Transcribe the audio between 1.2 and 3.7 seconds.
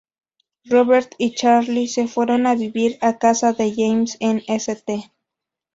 Charlie se fueron a vivir a casa